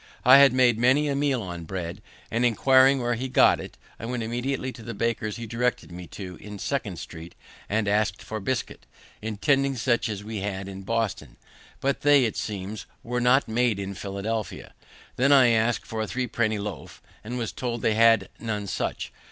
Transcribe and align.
I 0.25 0.37
had 0.39 0.51
made 0.51 0.79
many 0.79 1.07
a 1.09 1.15
meal 1.15 1.43
on 1.43 1.65
bread, 1.65 2.01
and, 2.31 2.43
inquiring 2.43 2.99
where 3.03 3.13
he 3.13 3.29
got 3.29 3.59
it, 3.59 3.77
I 3.99 4.07
went 4.07 4.23
immediately 4.23 4.71
to 4.71 4.81
the 4.81 4.95
baker's 4.95 5.35
he 5.35 5.45
directed 5.45 5.91
me 5.91 6.07
to, 6.07 6.37
in 6.37 6.57
Second 6.57 6.97
street, 6.97 7.35
and 7.69 7.87
ask'd 7.87 8.23
for 8.23 8.39
bisket, 8.39 8.87
intending 9.21 9.75
such 9.75 10.09
as 10.09 10.23
we 10.23 10.39
had 10.39 10.67
in 10.67 10.81
Boston; 10.81 11.37
but 11.81 12.01
they, 12.01 12.25
it 12.25 12.35
seems, 12.35 12.87
were 13.03 13.21
not 13.21 13.47
made 13.47 13.77
in 13.77 13.93
Philadelphia. 13.93 14.73
Then 15.17 15.31
I 15.31 15.49
asked 15.49 15.85
for 15.85 16.01
a 16.01 16.07
three 16.07 16.25
penny 16.25 16.57
loaf, 16.57 16.99
and 17.23 17.37
was 17.37 17.51
told 17.51 17.83
they 17.83 17.93
had 17.93 18.27
none 18.39 18.65
such. 18.65 19.13